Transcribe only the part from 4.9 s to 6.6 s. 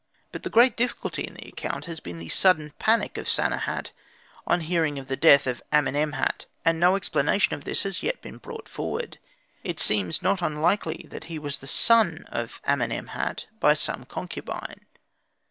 of the death of Amenemhat,